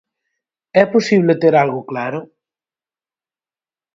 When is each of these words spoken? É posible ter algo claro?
É 0.81 0.83
posible 0.93 1.33
ter 1.41 1.53
algo 1.63 1.81
claro? 1.91 2.19